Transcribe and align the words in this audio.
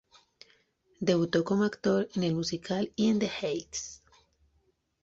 Debutó 0.99 1.43
como 1.43 1.63
actor 1.63 2.09
en 2.15 2.23
el 2.23 2.33
musical 2.33 2.91
"In 2.95 3.19
The 3.19 3.29
Heights". 3.43 4.01